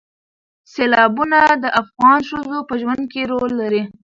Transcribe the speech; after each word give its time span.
سیلابونه 0.73 1.39
د 1.63 1.65
افغان 1.81 2.19
ښځو 2.29 2.57
په 2.69 2.73
ژوند 2.81 3.03
کې 3.11 3.21
رول 3.31 3.51
لري. 3.61 3.81